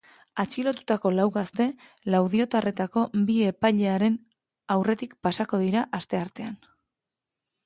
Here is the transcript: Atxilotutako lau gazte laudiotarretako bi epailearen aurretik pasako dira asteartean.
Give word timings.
Atxilotutako 0.43 1.09
lau 1.17 1.25
gazte 1.35 1.67
laudiotarretako 2.13 3.03
bi 3.27 3.35
epailearen 3.51 4.17
aurretik 4.77 5.15
pasako 5.29 5.61
dira 5.67 5.85
asteartean. 6.01 6.59